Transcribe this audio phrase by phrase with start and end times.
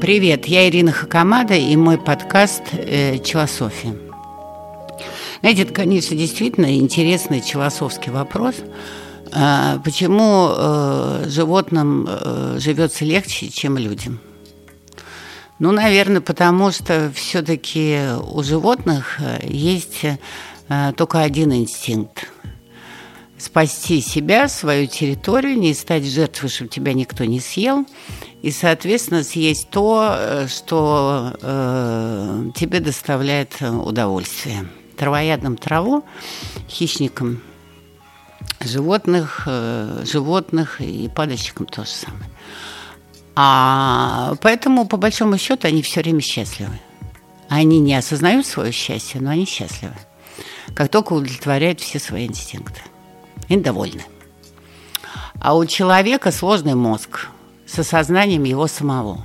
[0.00, 3.96] Привет, я Ирина Хакамада и мой подкаст э, «Челософия».
[5.40, 8.54] Знаете, это, конечно, действительно интересный челософский вопрос.
[9.32, 14.20] Э, почему э, животным э, живется легче, чем людям?
[15.58, 17.98] Ну, наверное, потому что все-таки
[18.30, 20.02] у животных э, есть
[20.96, 22.28] только один инстинкт
[23.38, 27.86] спасти себя, свою территорию, не стать жертвой, чтобы тебя никто не съел,
[28.42, 34.68] и, соответственно, съесть то, э, что э, тебе доставляет удовольствие.
[34.96, 36.04] Травоядным траву,
[36.68, 37.42] хищникам
[38.60, 42.30] животных, э, животных и падальщикам то же самое.
[43.34, 46.78] А поэтому, по большому счету, они все время счастливы.
[47.48, 49.94] Они не осознают свое счастье, но они счастливы.
[50.74, 52.82] Как только удовлетворяют все свои инстинкты.
[53.48, 54.04] И довольны.
[55.40, 57.28] А у человека сложный мозг
[57.78, 59.24] с осознанием его самого.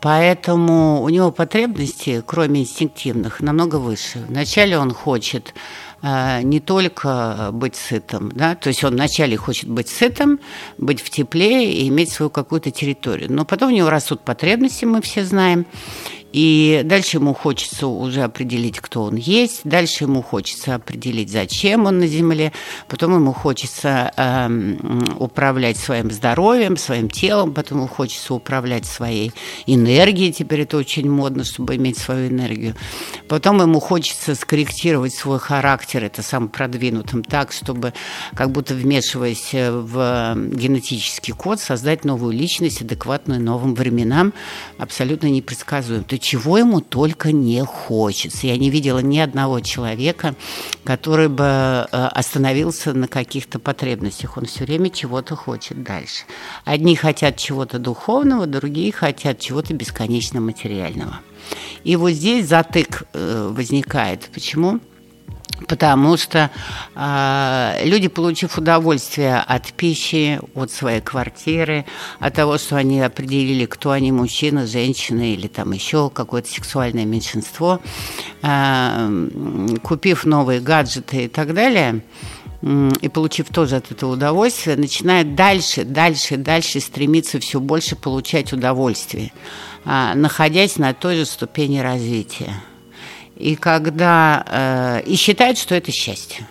[0.00, 4.24] Поэтому у него потребности, кроме инстинктивных, намного выше.
[4.28, 5.54] Вначале он хочет
[6.02, 10.38] э, не только быть сытым, да, то есть он вначале хочет быть сытым,
[10.76, 13.32] быть в тепле и иметь свою какую-то территорию.
[13.32, 15.66] Но потом у него растут потребности, мы все знаем.
[16.32, 22.00] И дальше ему хочется уже определить, кто он есть, дальше ему хочется определить, зачем он
[22.00, 22.52] на Земле,
[22.88, 24.76] потом ему хочется э,
[25.18, 29.32] управлять своим здоровьем, своим телом, потом ему хочется управлять своей
[29.66, 32.74] энергией, теперь это очень модно, чтобы иметь свою энергию.
[33.28, 37.94] Потом ему хочется скорректировать свой характер, это самым продвинутым, так, чтобы,
[38.34, 44.32] как будто вмешиваясь в генетический код, создать новую личность, адекватную новым временам,
[44.78, 48.46] абсолютно непредсказуемую чего ему только не хочется.
[48.46, 50.34] Я не видела ни одного человека,
[50.84, 54.36] который бы э, остановился на каких-то потребностях.
[54.36, 56.24] Он все время чего-то хочет дальше.
[56.64, 61.20] Одни хотят чего-то духовного, другие хотят чего-то бесконечно материального.
[61.84, 64.28] И вот здесь затык э, возникает.
[64.32, 64.80] Почему?
[65.68, 66.50] Потому что
[66.94, 71.86] э, люди, получив удовольствие от пищи, от своей квартиры,
[72.18, 77.80] от того, что они определили, кто они, мужчина, женщина или там еще какое-то сексуальное меньшинство,
[78.42, 79.28] э,
[79.82, 82.02] купив новые гаджеты и так далее,
[82.62, 89.32] и получив тоже от этого удовольствие, начинает дальше, дальше, дальше стремиться все больше получать удовольствие,
[89.84, 92.54] а, находясь на той же ступени развития
[93.36, 96.46] и когда э, и считают, что это счастье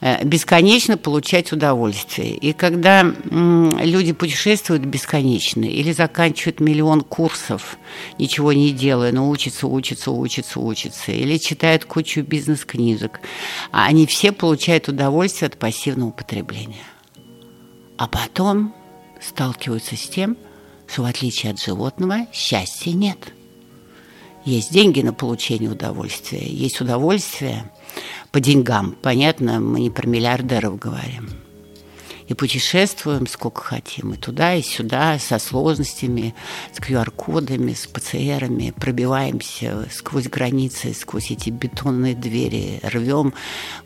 [0.00, 2.36] э, бесконечно получать удовольствие.
[2.36, 7.78] И когда люди путешествуют бесконечно или заканчивают миллион курсов,
[8.18, 13.20] ничего не делая, но учатся, учатся, учатся, учатся, или читают кучу бизнес-книжек,
[13.72, 16.84] они все получают удовольствие от пассивного потребления.
[17.98, 18.72] А потом
[19.20, 20.36] сталкиваются с тем,
[20.86, 23.18] что в отличие от животного счастья нет–
[24.44, 27.70] есть деньги на получение удовольствия, есть удовольствие
[28.30, 28.96] по деньгам.
[29.00, 31.30] Понятно, мы не про миллиардеров говорим.
[32.26, 36.34] И путешествуем сколько хотим, и туда, и сюда, со сложностями,
[36.72, 43.34] с QR-кодами, с ПЦРами, пробиваемся сквозь границы, сквозь эти бетонные двери, рвем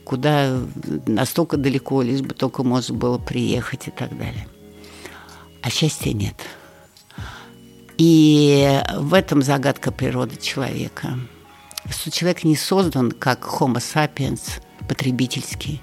[0.05, 0.61] куда
[1.07, 4.47] настолько далеко, лишь бы только можно было приехать и так далее.
[5.63, 6.37] А счастья нет–
[7.99, 11.19] и в этом загадка природы человека.
[11.89, 15.81] Что человек не создан как homo sapiens, потребительский,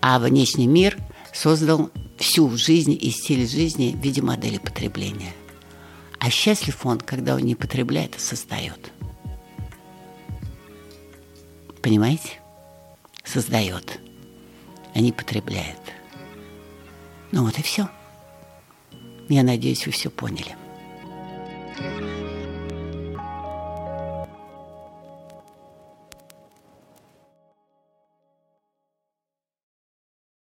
[0.00, 0.96] а внешний мир
[1.32, 5.32] создал всю жизнь и стиль жизни в виде модели потребления.
[6.20, 8.92] А счастлив он, когда он не потребляет, а создает.
[11.82, 12.40] Понимаете?
[13.24, 13.98] Создает,
[14.94, 15.80] а не потребляет.
[17.32, 17.88] Ну вот и все.
[19.28, 20.54] Я надеюсь, вы все поняли.
[21.76, 22.13] Thank you.